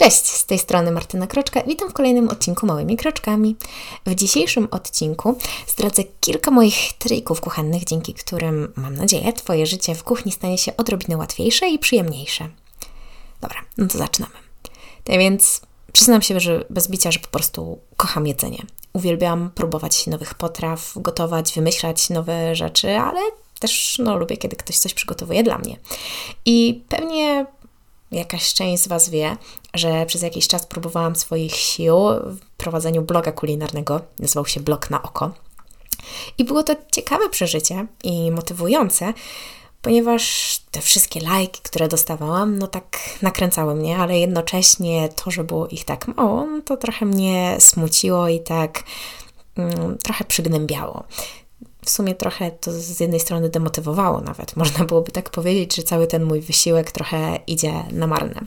Cześć, 0.00 0.26
z 0.26 0.46
tej 0.46 0.58
strony 0.58 0.92
Martyna 0.92 1.26
Kroczka. 1.26 1.62
Witam 1.62 1.90
w 1.90 1.92
kolejnym 1.92 2.28
odcinku 2.28 2.66
Małymi 2.66 2.96
Kroczkami. 2.96 3.56
W 4.06 4.14
dzisiejszym 4.14 4.68
odcinku 4.70 5.38
zdradzę 5.66 6.02
kilka 6.20 6.50
moich 6.50 6.92
trików 6.98 7.40
kuchennych, 7.40 7.84
dzięki 7.84 8.14
którym, 8.14 8.72
mam 8.76 8.96
nadzieję, 8.96 9.32
Twoje 9.32 9.66
życie 9.66 9.94
w 9.94 10.04
kuchni 10.04 10.32
stanie 10.32 10.58
się 10.58 10.76
odrobinę 10.76 11.16
łatwiejsze 11.16 11.68
i 11.68 11.78
przyjemniejsze. 11.78 12.48
Dobra, 13.40 13.60
no 13.78 13.86
to 13.86 13.98
zaczynamy. 13.98 14.34
Tak 15.04 15.18
więc 15.18 15.60
przyznam 15.92 16.22
się, 16.22 16.40
że 16.40 16.64
bez 16.70 16.88
bicia, 16.88 17.12
że 17.12 17.18
po 17.18 17.28
prostu 17.28 17.78
kocham 17.96 18.26
jedzenie. 18.26 18.62
Uwielbiam 18.92 19.50
próbować 19.54 20.06
nowych 20.06 20.34
potraw, 20.34 20.92
gotować, 20.96 21.52
wymyślać 21.54 22.10
nowe 22.10 22.56
rzeczy, 22.56 22.96
ale 22.96 23.20
też 23.58 23.98
no, 24.04 24.16
lubię, 24.16 24.36
kiedy 24.36 24.56
ktoś 24.56 24.78
coś 24.78 24.94
przygotowuje 24.94 25.42
dla 25.42 25.58
mnie. 25.58 25.76
I 26.44 26.84
pewnie 26.88 27.46
jakaś 28.12 28.54
część 28.54 28.82
z 28.82 28.88
Was 28.88 29.10
wie, 29.10 29.36
że 29.74 30.06
przez 30.06 30.22
jakiś 30.22 30.48
czas 30.48 30.66
próbowałam 30.66 31.16
swoich 31.16 31.54
sił 31.54 31.96
w 32.24 32.40
prowadzeniu 32.56 33.02
bloga 33.02 33.32
kulinarnego. 33.32 34.00
Nazywał 34.18 34.46
się 34.46 34.60
Blog 34.60 34.90
na 34.90 35.02
Oko. 35.02 35.30
I 36.38 36.44
było 36.44 36.62
to 36.62 36.76
ciekawe 36.92 37.28
przeżycie 37.28 37.86
i 38.04 38.30
motywujące, 38.30 39.14
ponieważ 39.82 40.58
te 40.70 40.80
wszystkie 40.80 41.20
lajki, 41.20 41.60
które 41.62 41.88
dostawałam, 41.88 42.58
no 42.58 42.66
tak 42.66 42.98
nakręcały 43.22 43.74
mnie, 43.74 43.98
ale 43.98 44.18
jednocześnie 44.18 45.08
to, 45.08 45.30
że 45.30 45.44
było 45.44 45.68
ich 45.68 45.84
tak 45.84 46.08
mało, 46.08 46.46
no 46.46 46.60
to 46.60 46.76
trochę 46.76 47.06
mnie 47.06 47.56
smuciło 47.58 48.28
i 48.28 48.40
tak 48.40 48.82
mm, 49.56 49.98
trochę 49.98 50.24
przygnębiało 50.24 51.04
w 51.84 51.90
sumie 51.90 52.14
trochę 52.14 52.50
to 52.50 52.72
z 52.72 53.00
jednej 53.00 53.20
strony 53.20 53.48
demotywowało 53.48 54.20
nawet. 54.20 54.56
Można 54.62 54.84
byłoby 54.84 55.12
tak 55.12 55.30
powiedzieć, 55.30 55.76
że 55.76 55.82
cały 55.82 56.06
ten 56.06 56.24
mój 56.24 56.40
wysiłek 56.40 56.92
trochę 56.92 57.38
idzie 57.46 57.72
na 57.92 58.06
marne. 58.06 58.40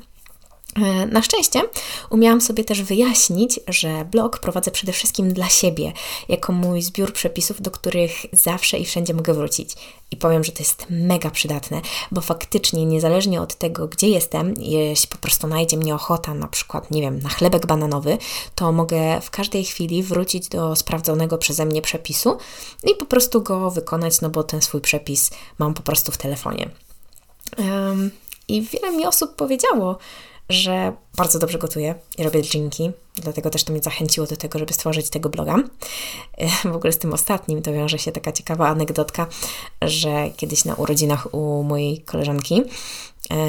E, 0.76 1.06
na 1.06 1.22
szczęście 1.22 1.62
umiałam 2.10 2.42
sobie 2.42 2.64
też 2.64 2.82
wyjaśnić, 2.82 3.60
że 3.68 4.06
blog 4.06 4.40
prowadzę 4.40 4.72
przede 4.72 4.92
wszystkim 4.92 5.34
dla 5.34 5.50
siebie, 5.50 5.94
jako 6.30 6.54
mój 6.54 6.82
zbiór 6.82 7.14
przepisów, 7.14 7.62
do 7.62 7.72
których 7.72 8.12
zawsze 8.32 8.78
i 8.78 8.86
wszędzie 8.86 9.14
mogę 9.14 9.34
wrócić. 9.34 9.76
I 10.12 10.18
powiem, 10.18 10.44
że 10.44 10.52
to 10.52 10.60
jest 10.60 10.86
mega 10.90 11.32
przydatne, 11.32 11.82
bo 12.12 12.22
faktycznie 12.22 12.86
niezależnie 12.86 13.42
od 13.42 13.56
tego, 13.56 13.88
gdzie 13.88 14.08
jestem, 14.08 14.54
jeśli 14.58 15.08
po 15.08 15.18
prostu 15.18 15.48
najdzie 15.48 15.78
mnie 15.78 15.96
ochota, 15.96 16.34
na 16.34 16.48
przykład, 16.48 16.92
nie 16.92 17.02
wiem, 17.02 17.20
na 17.20 17.30
chlebek 17.30 17.66
bananowy, 17.66 18.18
to 18.56 18.72
mogę 18.72 19.22
w 19.22 19.32
każdej 19.32 19.64
chwili 19.64 20.04
wrócić 20.04 20.48
do 20.48 20.76
sprawdzonego 20.76 21.38
przeze 21.38 21.66
mnie 21.66 21.82
przepisu 21.82 22.38
i 22.84 22.96
po 22.96 23.06
prostu 23.06 23.42
go 23.42 23.72
wykonać, 23.72 24.22
no 24.22 24.30
bo 24.30 24.44
ten 24.44 24.62
swój 24.62 24.82
przepis 24.82 25.32
mam 25.60 25.74
po 25.74 25.82
prostu 25.82 26.12
w 26.12 26.18
telefonie. 26.18 26.70
Um, 27.58 28.12
I 28.48 28.62
wiele 28.62 28.92
mi 28.92 29.06
osób 29.06 29.36
powiedziało, 29.36 29.98
że 30.50 30.94
bardzo 31.18 31.40
dobrze 31.40 31.58
gotuję 31.58 31.96
i 32.18 32.24
robię 32.24 32.42
drinki, 32.42 32.92
dlatego 33.16 33.50
też 33.50 33.64
to 33.64 33.74
mnie 33.74 33.82
zachęciło 33.82 34.28
do 34.28 34.38
tego, 34.38 34.60
żeby 34.60 34.74
stworzyć 34.74 35.10
tego 35.10 35.30
bloga. 35.30 35.56
W 36.72 36.76
ogóle 36.76 36.94
z 36.94 36.98
tym 36.98 37.14
ostatnim 37.14 37.62
to 37.62 37.74
wiąże 37.74 38.00
się 38.00 38.12
taka 38.12 38.32
ciekawa 38.32 38.68
anegdotka, 38.68 39.28
że 39.82 40.30
kiedyś 40.38 40.66
na 40.66 40.76
urodzinach 40.76 41.34
u 41.34 41.64
mojej 41.64 42.02
koleżanki 42.02 42.64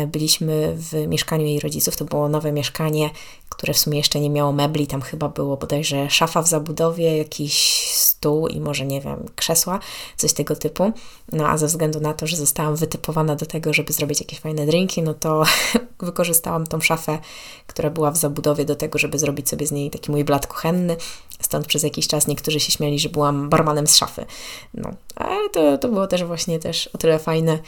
byliśmy 0.07 0.75
w 0.77 0.93
mieszkaniu 1.09 1.47
jej 1.47 1.61
rodziców. 1.61 1.97
To 1.97 2.05
było 2.05 2.29
nowe 2.29 2.53
mieszkanie, 2.53 3.11
które 3.49 3.75
w 3.75 3.79
sumie 3.79 3.99
jeszcze 3.99 4.21
nie 4.21 4.31
miało 4.31 4.53
mebli. 4.53 4.87
Tam 4.87 5.03
chyba 5.03 5.29
było 5.29 5.57
bodajże 5.57 6.11
szafa 6.11 6.43
w 6.43 6.49
zabudowie, 6.49 7.17
jakiś 7.17 7.85
stół 7.89 8.49
i 8.49 8.61
może, 8.61 8.87
nie 8.87 9.01
wiem, 9.01 9.27
krzesła, 9.37 9.79
coś 10.17 10.33
tego 10.33 10.57
typu. 10.57 10.93
No 11.33 11.49
a 11.49 11.59
ze 11.59 11.67
względu 11.67 12.01
na 12.01 12.15
to, 12.15 12.27
że 12.27 12.37
zostałam 12.37 12.77
wytypowana 12.77 13.37
do 13.37 13.47
tego, 13.47 13.73
żeby 13.73 13.93
zrobić 13.93 14.21
jakieś 14.21 14.41
fajne 14.41 14.67
drinki, 14.67 15.03
no 15.03 15.15
to 15.15 15.45
wykorzystałam 16.01 16.67
tą 16.67 16.81
szafę, 16.81 17.19
która 17.67 17.91
była 17.91 18.11
w 18.11 18.17
zabudowie 18.17 18.65
do 18.65 18.77
tego, 18.77 18.99
żeby 18.99 19.19
zrobić 19.19 19.49
sobie 19.49 19.67
z 19.67 19.73
niej 19.73 19.91
taki 19.91 20.11
mój 20.11 20.25
blat 20.25 20.47
kuchenny. 20.47 20.97
Stąd 21.41 21.67
przez 21.67 21.83
jakiś 21.83 22.09
czas 22.09 22.27
niektórzy 22.27 22.61
się 22.61 22.73
śmiali, 22.73 22.99
że 22.99 23.09
byłam 23.09 23.49
barmanem 23.49 23.87
z 23.87 23.97
szafy. 23.97 24.27
No, 24.75 24.91
ale 25.17 25.51
to, 25.51 25.79
to 25.79 25.89
było 25.89 26.07
też 26.07 26.25
właśnie 26.25 26.59
też 26.59 26.87
o 26.87 26.99
tyle 26.99 27.19
fajne, 27.19 27.59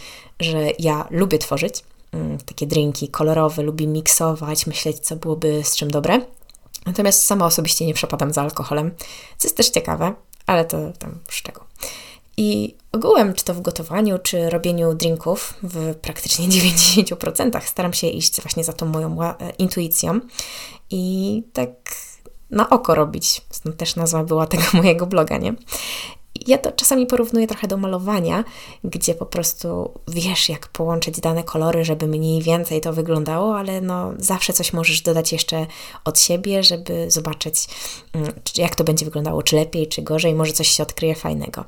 że 0.41 0.59
ja 0.79 1.07
lubię 1.11 1.39
tworzyć 1.39 1.85
mm, 2.13 2.39
takie 2.39 2.67
drinki 2.67 3.09
kolorowe, 3.09 3.63
lubię 3.63 3.87
miksować, 3.87 4.67
myśleć, 4.67 4.99
co 4.99 5.17
byłoby 5.17 5.65
z 5.65 5.77
czym 5.77 5.91
dobre. 5.91 6.21
Natomiast 6.87 7.25
sama 7.25 7.47
osobiście 7.47 7.87
nie 7.87 7.95
przepadam 7.95 8.33
za 8.33 8.43
alkoholem, 8.43 8.91
co 9.39 9.49
jest 9.49 9.57
też 9.57 9.71
ciekawe, 9.71 10.15
ale 10.47 10.65
to 10.65 10.79
tam 10.99 11.19
szczegół. 11.29 11.65
I 12.37 12.75
ogółem, 12.93 13.35
czy 13.35 13.45
to 13.45 13.55
w 13.55 13.61
gotowaniu, 13.61 14.19
czy 14.19 14.51
robieniu 14.51 14.95
drinków, 14.95 15.55
w 15.63 15.95
praktycznie 15.95 16.49
90% 17.05 17.61
staram 17.61 17.93
się 17.93 18.07
iść 18.07 18.43
właśnie 18.43 18.65
za 18.65 18.73
tą 18.73 18.87
moją 18.87 19.23
e, 19.23 19.35
intuicją 19.59 20.21
i 20.91 21.43
tak 21.53 21.71
na 22.51 22.71
oko 22.71 22.95
robić. 22.95 23.43
Stąd 23.51 23.77
też 23.77 23.97
nazwa 23.97 24.25
była 24.25 24.47
tego 24.47 24.65
mojego 24.83 25.07
bloga, 25.07 25.39
nie? 25.39 25.55
Ja 26.47 26.59
to 26.59 26.73
czasami 26.73 27.07
porównuję 27.07 27.47
trochę 27.47 27.69
do 27.69 27.77
malowania, 27.77 28.45
gdzie 28.84 29.15
po 29.15 29.27
prostu 29.27 29.91
wiesz, 30.09 30.49
jak 30.49 30.69
połączyć 30.69 31.21
dane 31.21 31.45
kolory, 31.45 31.84
żeby 31.84 32.07
mniej 32.07 32.43
więcej 32.43 32.81
to 32.81 32.93
wyglądało, 32.93 33.59
ale 33.59 33.81
no 33.81 34.12
zawsze 34.19 34.53
coś 34.53 34.73
możesz 34.73 35.01
dodać 35.01 35.33
jeszcze 35.33 35.67
od 36.05 36.21
siebie, 36.21 36.62
żeby 36.62 37.11
zobaczyć, 37.11 37.69
mm, 38.12 38.33
jak 38.57 38.75
to 38.75 38.84
będzie 38.84 39.05
wyglądało, 39.05 39.43
czy 39.43 39.57
lepiej, 39.57 39.87
czy 39.87 40.03
gorzej, 40.03 40.34
może 40.34 40.53
coś 40.53 40.69
się 40.69 40.83
odkryje 40.83 41.15
fajnego. 41.15 41.65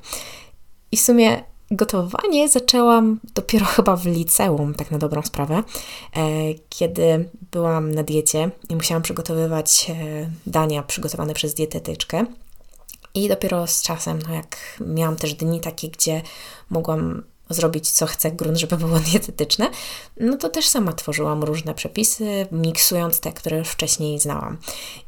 I 0.93 0.97
w 0.97 1.01
sumie 1.01 1.43
gotowanie 1.71 2.49
zaczęłam 2.49 3.21
dopiero 3.35 3.67
chyba 3.77 3.97
w 3.97 4.07
liceum, 4.07 4.75
tak 4.75 4.91
na 4.91 4.99
dobrą 4.99 5.23
sprawę, 5.23 5.63
e, 6.17 6.23
kiedy 6.69 7.29
byłam 7.51 7.95
na 7.95 8.03
diecie 8.03 8.51
i 8.69 8.77
musiałam 8.77 9.03
przygotowywać 9.03 9.91
e, 9.91 10.31
dania 10.47 10.83
przygotowane 10.83 11.35
przez 11.35 11.55
dietetyczkę. 11.55 12.27
I 13.15 13.29
dopiero 13.29 13.67
z 13.67 13.83
czasem, 13.83 14.19
no 14.29 14.35
jak 14.35 14.57
miałam 14.87 15.17
też 15.17 15.35
dni 15.35 15.61
takie, 15.61 15.89
gdzie 15.89 16.23
mogłam 16.71 17.23
zrobić 17.51 17.91
co 17.91 18.07
chcę, 18.07 18.31
grunt, 18.33 18.59
żeby 18.59 18.77
było 18.87 18.99
dietetyczne, 18.99 19.71
no 20.21 20.37
to 20.37 20.49
też 20.49 20.69
sama 20.69 20.93
tworzyłam 20.93 21.43
różne 21.43 21.75
przepisy, 21.75 22.47
miksując 22.53 23.21
te, 23.21 23.33
które 23.33 23.59
już 23.59 23.69
wcześniej 23.69 24.21
znałam. 24.21 24.57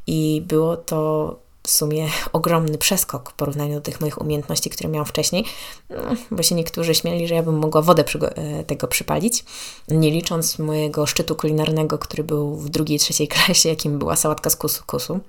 I 0.07 0.43
było 0.47 0.77
to 0.77 1.39
w 1.63 1.71
sumie 1.71 2.07
ogromny 2.33 2.77
przeskok 2.77 3.29
w 3.29 3.33
porównaniu 3.33 3.75
do 3.75 3.81
tych 3.81 4.01
moich 4.01 4.21
umiejętności, 4.21 4.69
które 4.69 4.89
miałam 4.89 5.05
wcześniej, 5.05 5.45
no, 5.89 5.97
bo 6.31 6.43
się 6.43 6.55
niektórzy 6.55 6.95
śmiali, 6.95 7.27
że 7.27 7.35
ja 7.35 7.43
bym 7.43 7.57
mogła 7.57 7.81
wodę 7.81 8.03
e, 8.21 8.63
tego 8.63 8.87
przypalić, 8.87 9.45
nie 9.87 10.11
licząc 10.11 10.59
mojego 10.59 11.05
szczytu 11.05 11.35
kulinarnego, 11.35 11.97
który 11.97 12.23
był 12.23 12.55
w 12.55 12.69
drugiej, 12.69 12.99
trzeciej 12.99 13.27
klasie, 13.33 13.69
jakim 13.69 13.99
była 13.99 14.15
sałatka 14.15 14.49
z 14.49 14.55
kusu, 14.55 14.83
kusu 14.87 15.19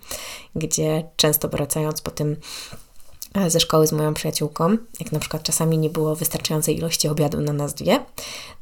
gdzie 0.55 1.05
często 1.17 1.49
wracając 1.49 2.01
po 2.01 2.11
tym 2.11 2.37
ze 3.49 3.61
szkoły 3.61 3.87
z 3.87 3.93
moją 3.93 4.15
przyjaciółką, 4.15 4.77
jak 5.01 5.13
na 5.13 5.19
przykład 5.19 5.43
czasami 5.43 5.79
nie 5.79 5.91
było 5.91 6.17
wystarczającej 6.17 6.77
ilości 6.77 7.09
obiadu 7.09 7.41
na 7.41 7.53
nas 7.53 7.75
dwie, 7.75 8.05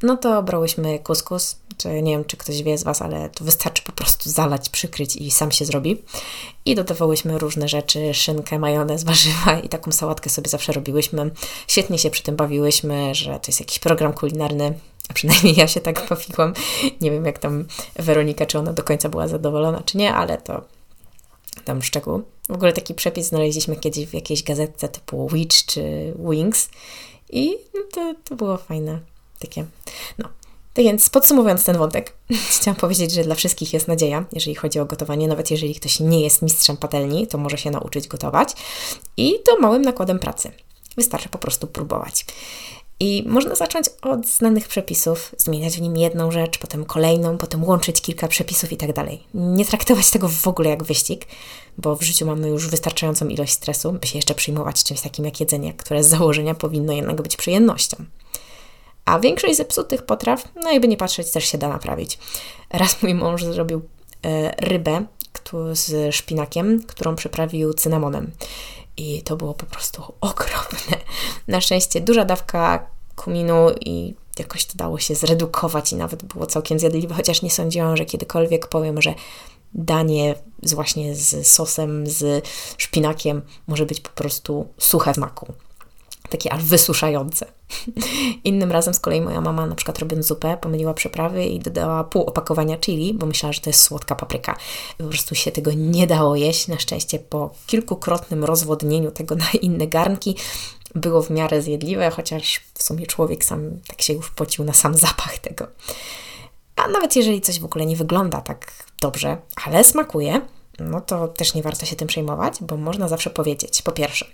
no 0.03 0.17
to 0.17 0.43
brałyśmy 0.43 0.99
kuskus, 0.99 1.57
czy 1.77 2.03
nie 2.03 2.13
wiem, 2.13 2.25
czy 2.25 2.37
ktoś 2.37 2.63
wie 2.63 2.79
z 2.79 2.83
Was, 2.83 3.03
ale 3.03 3.31
to 3.31 3.45
wystarczy 3.45 3.83
po 3.83 3.93
prostu 3.93 4.31
zalać, 4.31 4.69
przykryć 4.69 5.17
i 5.17 5.31
sam 5.31 5.53
się 5.53 5.65
zrobi. 5.65 6.03
I 6.65 6.75
dodawałyśmy 6.75 7.39
różne 7.39 7.69
rzeczy, 7.69 8.15
szynkę, 8.15 8.59
majonez, 8.59 9.05
warzywa 9.11 9.61
i 9.61 9.69
taką 9.69 9.93
sałatkę 9.93 10.31
sobie 10.31 10.49
zawsze 10.49 10.73
robiłyśmy. 10.73 11.31
Świetnie 11.67 11.99
się 11.99 12.11
przy 12.11 12.23
tym 12.23 12.37
bawiłyśmy, 12.37 13.15
że 13.15 13.31
to 13.31 13.47
jest 13.47 13.61
jakiś 13.61 13.79
program 13.79 14.13
kulinarny, 14.13 14.75
a 15.09 15.13
przynajmniej 15.13 15.55
ja 15.57 15.69
się 15.69 15.81
tak 15.81 16.07
bawiłam. 16.11 16.53
Nie 17.01 17.11
wiem, 17.11 17.25
jak 17.25 17.39
tam 17.39 17.65
Weronika, 17.97 18.47
czy 18.47 18.59
ona 18.59 18.73
do 18.73 18.83
końca 18.83 19.09
była 19.09 19.29
zadowolona, 19.29 19.83
czy 19.85 19.99
nie, 19.99 20.15
ale 20.15 20.39
to 20.39 20.65
tam 21.65 21.83
szczegół. 21.83 22.23
W 22.51 22.55
ogóle 22.55 22.73
taki 22.73 22.95
przepis 22.95 23.27
znaleźliśmy 23.27 23.77
kiedyś 23.77 24.07
w 24.07 24.15
jakiejś 24.15 24.43
gazetce 24.43 24.89
typu 24.89 25.29
Witch 25.29 25.65
czy 25.67 26.15
Wings 26.31 26.69
i 27.31 27.57
to, 27.93 28.15
to 28.25 28.37
było 28.37 28.57
fajne. 28.57 29.01
Takie, 29.39 29.67
no. 30.19 30.29
Tak 30.75 30.85
więc 30.85 31.11
podsumowując 31.11 31.65
ten 31.65 31.79
wątek, 31.79 32.17
chciałam 32.61 32.81
powiedzieć, 32.81 33.13
że 33.13 33.25
dla 33.25 33.35
wszystkich 33.35 33.73
jest 33.73 33.89
nadzieja, 33.89 34.25
jeżeli 34.33 34.55
chodzi 34.55 34.81
o 34.81 34.85
gotowanie. 34.85 35.29
Nawet 35.29 35.51
jeżeli 35.51 35.75
ktoś 35.75 36.01
nie 36.01 36.21
jest 36.21 36.43
mistrzem 36.43 36.77
patelni, 36.77 37.27
to 37.27 37.39
może 37.39 37.59
się 37.59 37.71
nauczyć 37.71 38.09
gotować 38.09 38.53
i 39.17 39.35
to 39.45 39.59
małym 39.59 39.83
nakładem 39.83 40.19
pracy. 40.19 40.53
Wystarczy 40.97 41.29
po 41.29 41.39
prostu 41.39 41.67
próbować. 41.67 42.27
I 43.03 43.25
można 43.27 43.55
zacząć 43.55 43.87
od 44.03 44.27
znanych 44.27 44.69
przepisów, 44.69 45.35
zmieniać 45.39 45.77
w 45.77 45.81
nim 45.81 45.97
jedną 45.97 46.31
rzecz, 46.31 46.59
potem 46.59 46.85
kolejną, 46.85 47.39
potem 47.39 47.65
łączyć 47.65 48.01
kilka 48.01 48.29
przepisów 48.29 48.73
i 48.73 48.77
tak 48.77 48.93
dalej. 48.93 49.23
Nie 49.35 49.65
traktować 49.65 50.11
tego 50.11 50.29
w 50.29 50.49
ogóle 50.49 50.71
jak 50.71 50.83
wyścig, 50.83 51.27
bo 51.79 51.97
w 51.97 52.03
życiu 52.03 52.27
mamy 52.27 52.49
już 52.49 52.69
wystarczającą 52.69 53.29
ilość 53.29 53.53
stresu, 53.53 53.93
by 53.93 54.07
się 54.07 54.19
jeszcze 54.19 54.35
przyjmować 54.35 54.85
czymś 54.85 55.01
takim 55.01 55.25
jak 55.25 55.41
jedzenie, 55.41 55.75
które 55.75 56.05
z 56.05 56.09
założenia 56.09 56.55
powinno 56.55 56.93
jednak 56.93 57.23
być 57.23 57.37
przyjemnością. 57.37 57.97
A 59.05 59.19
większość 59.21 59.57
zepsutych 59.57 60.03
potraw, 60.03 60.45
no 60.65 60.73
jakby 60.73 60.89
nie 60.89 60.97
patrzeć, 60.97 61.31
też 61.31 61.45
się 61.45 61.59
da 61.59 61.69
naprawić. 61.69 62.19
Raz 62.71 63.03
mój 63.03 63.15
mąż 63.15 63.45
zrobił 63.45 63.83
e, 64.25 64.55
rybę 64.59 65.05
z 65.73 66.15
szpinakiem, 66.15 66.83
którą 66.87 67.17
przyprawił 67.17 67.75
cynamonem 67.75 68.31
i 69.01 69.23
to 69.23 69.37
było 69.37 69.55
po 69.55 69.67
prostu 69.67 70.03
okropne. 70.21 70.97
Na 71.49 71.61
szczęście 71.61 72.01
duża 72.01 72.25
dawka 72.25 72.91
kuminu 73.17 73.71
i 73.81 74.15
jakoś 74.39 74.67
to 74.67 74.73
dało 74.77 74.99
się 74.99 75.15
zredukować 75.15 75.93
i 75.93 75.97
nawet 75.97 76.25
było 76.25 76.47
całkiem 76.47 76.79
zjadliwe, 76.79 77.15
chociaż 77.15 77.43
nie 77.43 77.51
sądziłam, 77.51 77.97
że 77.97 78.05
kiedykolwiek 78.05 78.67
powiem, 78.67 79.03
że 79.03 79.15
danie 79.75 80.35
z 80.63 80.75
właśnie 80.75 81.15
z 81.17 81.47
sosem, 81.47 82.07
z 82.07 82.47
szpinakiem 82.77 83.43
może 83.67 83.87
być 83.87 84.01
po 84.01 84.11
prostu 84.11 84.69
suche 84.79 85.13
w 85.13 85.17
smaku. 85.17 85.53
Takie 86.31 86.53
aż 86.53 86.65
wysuszające. 86.65 87.47
Innym 88.45 88.73
razem 88.73 88.95
z 88.95 89.01
kolei 89.01 89.21
moja 89.21 89.41
mama, 89.41 89.67
na 89.67 89.75
przykład 89.75 89.99
robiąc 89.99 90.27
zupę, 90.27 90.57
pomyliła 90.61 90.95
przyprawy 90.95 91.45
i 91.45 91.59
dodała 91.59 92.05
pół 92.05 92.23
opakowania 92.23 92.79
chili, 92.79 93.15
bo 93.15 93.27
myślała, 93.27 93.53
że 93.53 93.61
to 93.61 93.71
jest 93.71 93.83
słodka 93.83 94.15
papryka. 94.15 94.57
Po 94.99 95.05
prostu 95.05 95.35
się 95.35 95.53
tego 95.53 95.73
nie 95.73 96.07
dało 96.07 96.37
jeść. 96.37 96.69
Na 96.69 96.79
szczęście 96.79 97.19
po 97.19 97.51
kilkukrotnym 97.67 98.45
rozwodnieniu 98.45 99.11
tego 99.11 99.35
na 99.35 99.51
inne 99.63 99.87
garnki 99.87 100.37
było 100.95 101.23
w 101.23 101.31
miarę 101.31 101.63
zjedliwe, 101.63 102.11
chociaż 102.11 102.61
w 102.75 102.83
sumie 102.83 103.07
człowiek 103.07 103.45
sam 103.45 103.71
tak 103.87 104.03
się 104.03 104.13
już 104.13 104.31
pocił 104.31 104.65
na 104.65 104.73
sam 104.73 104.95
zapach 104.95 105.39
tego. 105.39 105.67
A 106.77 106.89
nawet 106.89 107.17
jeżeli 107.17 107.41
coś 107.41 107.61
w 107.61 107.65
ogóle 107.65 107.87
nie 107.87 107.97
wygląda 107.97 108.41
tak 108.41 108.73
dobrze, 109.01 109.37
ale 109.65 109.85
smakuje, 109.85 110.41
no 110.79 111.01
to 111.01 111.29
też 111.29 111.55
nie 111.55 111.63
warto 111.63 111.87
się 111.87 111.97
tym 111.97 112.09
przejmować, 112.09 112.55
bo 112.61 112.77
można 112.77 113.09
zawsze 113.09 113.31
powiedzieć, 113.31 113.83
po 113.83 113.93
pierwsze, 113.93 114.27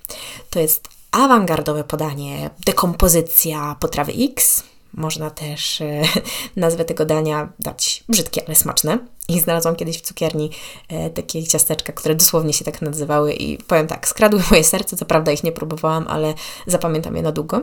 to 0.51 0.61
jest 0.61 0.89
awangardowe 1.17 1.85
podanie, 1.85 2.51
dekompozycja 2.67 3.77
potrawy 3.81 4.13
X. 4.33 4.63
Można 4.93 5.31
też 5.31 5.81
e, 5.81 6.03
nazwę 6.57 6.85
tego 6.85 7.05
dania 7.05 7.53
dać 7.59 8.05
brzydkie, 8.09 8.43
ale 8.47 8.55
smaczne. 8.55 8.99
I 9.29 9.41
znalazłam 9.41 9.77
kiedyś 9.77 9.99
w 9.99 10.01
cukierni 10.01 10.51
e, 10.89 11.11
takie 11.11 11.47
ciasteczka, 11.47 11.93
które 11.93 12.15
dosłownie 12.15 12.53
się 12.53 12.65
tak 12.65 12.83
nazywały 12.83 13.33
i 13.33 13.59
powiem 13.59 13.87
tak, 13.87 14.09
skradły 14.09 14.43
moje 14.51 14.65
serce, 14.65 14.97
co 14.97 15.05
prawda 15.05 15.33
ich 15.33 15.45
nie 15.45 15.53
próbowałam, 15.53 16.05
ale 16.09 16.35
zapamiętam 16.67 17.17
je 17.17 17.23
na 17.23 17.33
długo. 17.33 17.63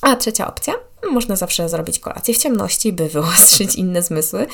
A 0.00 0.16
trzecia 0.16 0.46
opcja, 0.46 0.74
można 1.10 1.36
zawsze 1.36 1.68
zrobić 1.68 1.98
kolację 1.98 2.34
w 2.34 2.38
ciemności, 2.38 2.92
by 2.92 3.08
wyostrzyć 3.08 3.74
inne 3.74 4.02
zmysły 4.02 4.46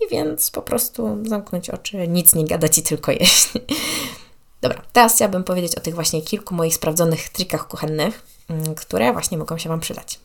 i 0.00 0.10
więc 0.10 0.50
po 0.50 0.62
prostu 0.62 1.18
zamknąć 1.22 1.70
oczy, 1.70 2.08
nic 2.08 2.34
nie 2.34 2.44
gadać 2.44 2.78
i 2.78 2.82
tylko 2.82 3.12
jeść. 3.12 3.48
Dobra, 4.60 4.82
teraz 4.92 5.14
chciałabym 5.14 5.44
powiedzieć 5.44 5.74
o 5.74 5.80
tych 5.80 5.94
właśnie 5.94 6.22
kilku 6.22 6.54
moich 6.54 6.74
sprawdzonych 6.74 7.28
trikach 7.28 7.68
kuchennych, 7.68 8.26
mm, 8.48 8.74
które 8.74 9.12
właśnie 9.12 9.38
mogą 9.38 9.58
się 9.58 9.68
Wam 9.68 9.80
przydać. 9.80 10.20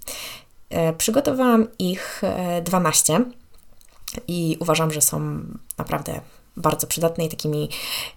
E, 0.70 0.94
przygotowałam 0.94 1.68
ich 1.80 2.22
12 2.64 3.14
e, 3.16 3.24
i 4.28 4.58
uważam, 4.60 4.92
że 4.92 5.02
są 5.02 5.42
naprawdę 5.78 6.22
bardzo 6.58 6.88
przydatne 6.88 7.26
i 7.26 7.30
takimi 7.30 7.70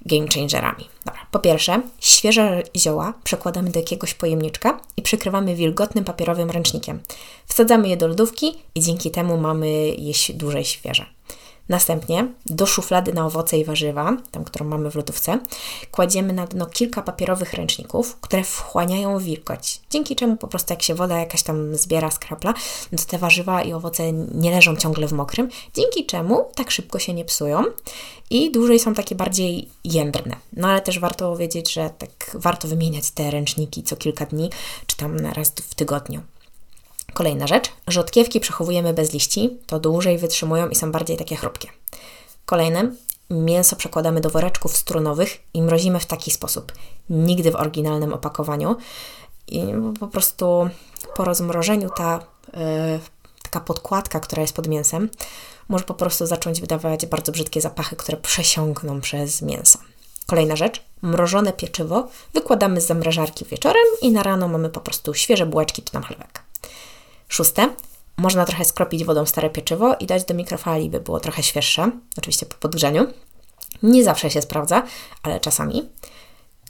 game 0.07 0.27
changerami. 0.35 0.89
Dobra, 1.05 1.27
po 1.31 1.39
pierwsze, 1.39 1.83
świeże 2.01 2.63
zioła 2.77 3.15
przekładamy 3.25 3.71
do 3.71 3.81
jakiegoś 3.81 4.15
pojemniczka 4.15 4.81
i 4.97 5.03
przykrywamy 5.03 5.55
wilgotnym 5.55 6.05
papierowym 6.05 6.51
ręcznikiem. 6.51 7.01
Wsadzamy 7.47 7.89
je 7.89 7.97
do 7.97 8.09
lodówki 8.09 8.55
i 8.75 8.81
dzięki 8.81 9.11
temu 9.11 9.39
mamy 9.39 9.69
je 9.89 10.15
dłużej 10.35 10.65
świeże. 10.65 11.07
Następnie 11.69 12.29
do 12.47 12.67
szuflady 12.67 13.13
na 13.13 13.27
owoce 13.27 13.59
i 13.59 13.65
warzywa, 13.65 14.17
tam 14.31 14.45
którą 14.45 14.67
mamy 14.67 14.91
w 14.91 14.95
lodówce, 14.95 15.39
kładziemy 15.91 16.33
na 16.33 16.47
dno 16.47 16.67
kilka 16.67 17.03
papierowych 17.03 17.55
ręczników, 17.55 18.17
które 18.21 18.45
wchłaniają 18.45 19.19
wilgoć, 19.19 19.81
dzięki 19.91 20.17
czemu 20.17 20.37
po 20.37 20.49
prostu 20.49 20.73
jak 20.73 20.83
się 20.83 20.95
woda 20.95 21.19
jakaś 21.19 21.43
tam 21.43 21.77
zbiera, 21.77 22.11
skrapla, 22.11 22.55
no 22.93 22.99
to 22.99 23.05
te 23.05 23.19
warzywa 23.19 23.63
i 23.63 23.73
owoce 23.73 24.13
nie 24.13 24.51
leżą 24.51 24.77
ciągle 24.77 25.07
w 25.07 25.13
mokrym, 25.13 25.49
dzięki 25.75 26.07
czemu 26.07 26.45
tak 26.55 26.71
szybko 26.71 26.99
się 26.99 27.15
nie 27.15 27.25
psują 27.25 27.65
i 28.31 28.53
dłużej 28.53 28.79
są 28.79 28.95
takie 28.95 29.15
bardziej 29.15 29.69
jędrne. 29.85 30.37
No 30.53 30.69
ale 30.69 30.81
też 30.81 30.99
warto 30.99 31.37
wiedzieć, 31.37 31.73
że 31.73 31.91
tak 31.99 32.31
warto 32.35 32.69
wymieniać 32.69 33.11
te 33.11 33.31
ręczniki 33.31 33.83
co 33.83 33.97
kilka 33.97 34.27
dni, 34.27 34.51
czy 34.87 34.97
tam 34.97 35.17
raz 35.17 35.51
w 35.51 35.75
tygodniu. 35.75 36.21
Kolejna 37.15 37.47
rzecz, 37.47 37.71
rzodkiewki 37.89 38.41
przechowujemy 38.41 38.95
bez 38.95 39.13
liści, 39.13 39.59
to 39.67 39.81
dłużej 39.81 40.19
wytrzymują 40.19 40.69
i 40.69 40.75
są 40.75 40.93
bardziej 40.93 41.17
takie 41.17 41.37
chrupkie. 41.37 41.69
Kolejne, 42.47 42.91
mięso 43.31 43.77
przekładamy 43.77 44.21
do 44.21 44.31
woreczków 44.31 44.77
strunowych 44.77 45.39
i 45.55 45.63
mrozimy 45.63 46.01
w 46.01 46.07
taki 46.07 46.31
sposób. 46.31 46.73
Nigdy 47.11 47.51
w 47.51 47.57
oryginalnym 47.57 48.13
opakowaniu. 48.13 48.77
I 49.47 49.63
po 50.01 50.09
prostu 50.09 50.69
po 51.17 51.25
rozmrożeniu 51.25 51.91
ta 51.97 52.21
yy, 52.53 53.01
taka 53.43 53.61
podkładka, 53.61 54.21
która 54.21 54.43
jest 54.43 54.57
pod 54.57 54.69
mięsem, 54.69 55.11
może 55.69 55.85
po 55.85 55.95
prostu 55.95 56.27
zacząć 56.27 56.61
wydawać 56.61 57.07
bardzo 57.07 57.33
brzydkie 57.33 57.61
zapachy, 57.61 57.97
które 57.97 58.17
przesiąkną 58.17 59.01
przez 59.01 59.43
mięso. 59.43 59.79
Kolejna 60.27 60.57
rzecz, 60.57 60.83
mrożone 61.03 61.53
pieczywo 61.53 62.09
wykładamy 62.35 62.81
z 62.81 62.87
zamrażarki 62.87 63.45
wieczorem 63.45 63.85
i 64.03 64.13
na 64.13 64.23
rano 64.23 64.49
mamy 64.49 64.69
po 64.69 64.81
prostu 64.81 65.15
świeże 65.15 65.47
bułeczki 65.47 65.83
czy 65.83 65.93
tam 65.93 66.03
chlebek. 66.03 66.43
Szóste, 67.35 67.69
można 68.17 68.45
trochę 68.45 68.65
skropić 68.65 69.05
wodą 69.05 69.27
stare 69.27 69.51
pieczywo 69.51 69.95
i 70.01 70.07
dać 70.07 70.25
do 70.25 70.35
mikrofali, 70.35 70.91
by 70.91 71.01
było 71.01 71.21
trochę 71.21 71.43
świeższe, 71.43 71.91
oczywiście 72.19 72.47
po 72.47 72.55
podgrzaniu. 72.55 73.07
Nie 73.83 74.05
zawsze 74.05 74.31
się 74.31 74.43
sprawdza, 74.43 74.83
ale 75.23 75.41
czasami. 75.41 75.89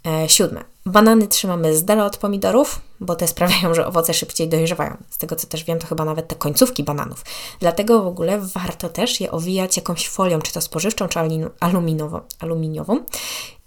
E, 0.07 0.29
siódme, 0.29 0.65
banany 0.87 1.29
trzymamy 1.29 1.77
z 1.77 1.85
dala 1.85 2.07
od 2.07 2.17
pomidorów, 2.17 2.81
bo 3.01 3.17
te 3.17 3.29
sprawiają, 3.29 3.75
że 3.75 3.87
owoce 3.87 4.15
szybciej 4.15 4.49
dojrzewają. 4.49 4.97
Z 5.11 5.19
tego 5.19 5.37
co 5.37 5.47
też 5.47 5.65
wiem, 5.65 5.79
to 5.79 5.87
chyba 5.87 6.05
nawet 6.05 6.29
te 6.29 6.35
końcówki 6.35 6.85
bananów. 6.85 7.25
Dlatego 7.61 8.03
w 8.03 8.07
ogóle 8.07 8.41
warto 8.41 8.89
też 8.89 9.21
je 9.21 9.31
owijać 9.31 9.77
jakąś 9.77 10.09
folią, 10.09 10.43
czy 10.43 10.53
to 10.53 10.61
spożywczą, 10.61 11.09
czy 11.09 11.19
aluminiową. 11.61 12.21
aluminiową. 12.41 13.05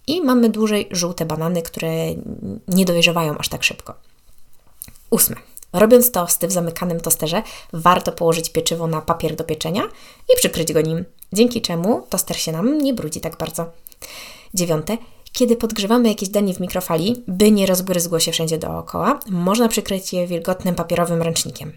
I 0.08 0.22
mamy 0.22 0.50
dłużej 0.50 0.88
żółte 0.92 1.26
banany, 1.26 1.62
które 1.62 1.90
nie 2.68 2.86
dojrzewają 2.86 3.38
aż 3.38 3.50
tak 3.50 3.64
szybko. 3.64 3.94
Ósme. 5.10 5.36
Robiąc 5.74 6.12
tosty 6.12 6.48
w 6.48 6.52
zamykanym 6.52 7.00
tosterze, 7.00 7.44
warto 7.74 8.12
położyć 8.12 8.50
pieczywo 8.50 8.88
na 8.88 9.02
papier 9.02 9.36
do 9.36 9.44
pieczenia 9.44 9.84
i 10.34 10.38
przykryć 10.38 10.74
go 10.74 10.82
nim, 10.82 11.06
dzięki 11.34 11.62
czemu 11.62 12.02
toster 12.10 12.38
się 12.38 12.52
nam 12.52 12.78
nie 12.78 12.94
brudzi 12.94 13.22
tak 13.22 13.38
bardzo. 13.38 13.66
Dziewiąte. 14.54 14.98
Kiedy 15.32 15.56
podgrzewamy 15.56 16.10
jakieś 16.10 16.30
danie 16.30 16.54
w 16.54 16.60
mikrofali, 16.60 17.24
by 17.28 17.52
nie 17.52 17.66
rozbryzgło 17.66 18.20
się 18.20 18.32
wszędzie 18.32 18.58
dookoła, 18.58 19.20
można 19.30 19.68
przykryć 19.68 20.14
je 20.14 20.28
wilgotnym 20.28 20.76
papierowym 20.76 21.22
ręcznikiem. 21.22 21.72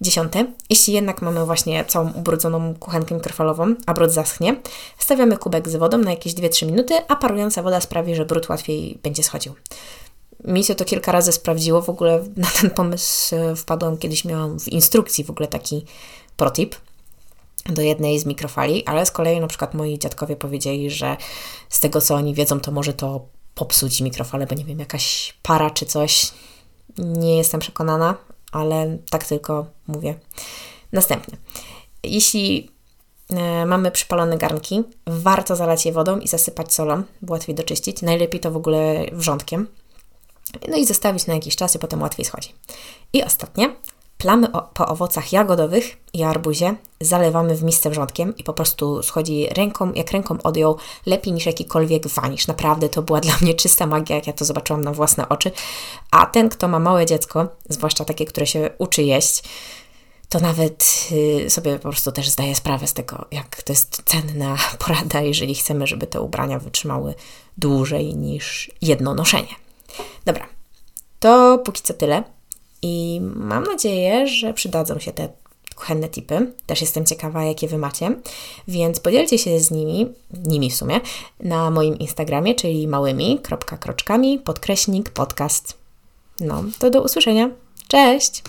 Dziesiąte. 0.00 0.52
Jeśli 0.70 0.94
jednak 0.94 1.22
mamy 1.22 1.44
właśnie 1.44 1.84
całą 1.84 2.12
ubrudzoną 2.12 2.74
kuchenkę 2.74 3.14
mikrofalową, 3.14 3.74
a 3.86 3.94
brud 3.94 4.10
zaschnie, 4.10 4.56
stawiamy 4.98 5.36
kubek 5.36 5.68
z 5.68 5.76
wodą 5.76 5.98
na 5.98 6.10
jakieś 6.10 6.34
2-3 6.34 6.66
minuty, 6.66 6.94
a 7.08 7.16
parująca 7.16 7.62
woda 7.62 7.80
sprawi, 7.80 8.14
że 8.14 8.24
brud 8.24 8.48
łatwiej 8.48 8.98
będzie 9.02 9.22
schodził 9.22 9.54
mi 10.44 10.64
się 10.64 10.74
to 10.74 10.84
kilka 10.84 11.12
razy 11.12 11.32
sprawdziło. 11.32 11.82
W 11.82 11.88
ogóle 11.88 12.24
na 12.36 12.48
ten 12.60 12.70
pomysł 12.70 13.36
e, 13.36 13.56
wpadłam 13.56 13.96
kiedyś, 13.96 14.24
miałam 14.24 14.60
w 14.60 14.68
instrukcji 14.68 15.24
w 15.24 15.30
ogóle 15.30 15.48
taki 15.48 15.84
protip 16.36 16.76
do 17.66 17.82
jednej 17.82 18.18
z 18.18 18.26
mikrofali, 18.26 18.86
ale 18.86 19.06
z 19.06 19.10
kolei 19.10 19.40
na 19.40 19.46
przykład 19.46 19.74
moi 19.74 19.98
dziadkowie 19.98 20.36
powiedzieli, 20.36 20.90
że 20.90 21.16
z 21.68 21.80
tego 21.80 22.00
co 22.00 22.14
oni 22.14 22.34
wiedzą, 22.34 22.60
to 22.60 22.72
może 22.72 22.92
to 22.92 23.26
popsuć 23.54 24.00
mikrofale, 24.00 24.46
bo 24.46 24.54
nie 24.54 24.64
wiem, 24.64 24.78
jakaś 24.78 25.34
para 25.42 25.70
czy 25.70 25.86
coś. 25.86 26.32
Nie 26.98 27.36
jestem 27.36 27.60
przekonana, 27.60 28.14
ale 28.52 28.98
tak 29.10 29.26
tylko 29.26 29.66
mówię. 29.86 30.14
Następny. 30.92 31.38
Jeśli 32.02 32.70
e, 33.30 33.66
mamy 33.66 33.90
przypalone 33.90 34.38
garnki, 34.38 34.82
warto 35.06 35.56
zalać 35.56 35.86
je 35.86 35.92
wodą 35.92 36.18
i 36.18 36.28
zasypać 36.28 36.74
solą, 36.74 37.02
łatwiej 37.28 37.54
doczyścić. 37.54 38.02
Najlepiej 38.02 38.40
to 38.40 38.50
w 38.50 38.56
ogóle 38.56 39.06
wrzątkiem, 39.12 39.66
no 40.68 40.76
i 40.76 40.86
zostawić 40.86 41.26
na 41.26 41.34
jakiś 41.34 41.56
czas 41.56 41.74
i 41.74 41.78
potem 41.78 42.02
łatwiej 42.02 42.24
schodzi. 42.24 42.54
I 43.12 43.22
ostatnie, 43.22 43.70
plamy 44.18 44.52
o, 44.52 44.62
po 44.62 44.86
owocach 44.86 45.32
jagodowych 45.32 45.96
i 46.12 46.22
arbuzie 46.22 46.74
zalewamy 47.00 47.54
w 47.54 47.62
misce 47.62 47.90
wrzątkiem 47.90 48.36
i 48.36 48.44
po 48.44 48.52
prostu 48.52 49.02
schodzi 49.02 49.46
ręką, 49.50 49.92
jak 49.92 50.10
ręką 50.10 50.38
odjął, 50.42 50.76
lepiej 51.06 51.32
niż 51.32 51.46
jakikolwiek 51.46 52.08
wanisz. 52.08 52.46
Naprawdę 52.46 52.88
to 52.88 53.02
była 53.02 53.20
dla 53.20 53.34
mnie 53.40 53.54
czysta 53.54 53.86
magia, 53.86 54.16
jak 54.16 54.26
ja 54.26 54.32
to 54.32 54.44
zobaczyłam 54.44 54.84
na 54.84 54.92
własne 54.92 55.28
oczy. 55.28 55.50
A 56.10 56.26
ten, 56.26 56.48
kto 56.48 56.68
ma 56.68 56.78
małe 56.78 57.06
dziecko, 57.06 57.48
zwłaszcza 57.68 58.04
takie, 58.04 58.24
które 58.24 58.46
się 58.46 58.70
uczy 58.78 59.02
jeść, 59.02 59.42
to 60.28 60.40
nawet 60.40 61.08
y, 61.46 61.50
sobie 61.50 61.76
po 61.76 61.88
prostu 61.88 62.12
też 62.12 62.28
zdaje 62.28 62.54
sprawę 62.54 62.86
z 62.86 62.94
tego, 62.94 63.24
jak 63.30 63.62
to 63.62 63.72
jest 63.72 64.02
cenna 64.04 64.56
porada, 64.78 65.20
jeżeli 65.20 65.54
chcemy, 65.54 65.86
żeby 65.86 66.06
te 66.06 66.20
ubrania 66.20 66.58
wytrzymały 66.58 67.14
dłużej 67.56 68.16
niż 68.16 68.70
jedno 68.82 69.14
noszenie. 69.14 69.67
Dobra, 70.24 70.46
to 71.20 71.58
póki 71.64 71.82
co 71.82 71.94
tyle. 71.94 72.22
I 72.82 73.20
mam 73.22 73.64
nadzieję, 73.64 74.26
że 74.26 74.54
przydadzą 74.54 74.98
się 74.98 75.12
te 75.12 75.28
kuchenne 75.76 76.08
tipy. 76.08 76.52
Też 76.66 76.80
jestem 76.80 77.06
ciekawa, 77.06 77.44
jakie 77.44 77.68
Wy 77.68 77.78
macie. 77.78 78.16
Więc 78.68 79.00
podzielcie 79.00 79.38
się 79.38 79.60
z 79.60 79.70
nimi, 79.70 80.06
nimi 80.44 80.70
w 80.70 80.74
sumie, 80.74 81.00
na 81.40 81.70
moim 81.70 81.98
Instagramie, 81.98 82.54
czyli 82.54 82.88
małymi, 82.88 83.38
kropka, 83.42 83.76
kroczkami, 83.76 84.38
podkreśnik, 84.38 85.10
podcast. 85.10 85.78
No, 86.40 86.64
to 86.78 86.90
do 86.90 87.02
usłyszenia. 87.02 87.50
Cześć! 87.88 88.42